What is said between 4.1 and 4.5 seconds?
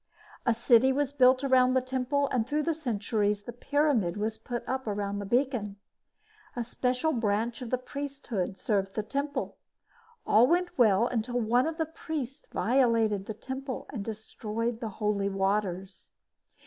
was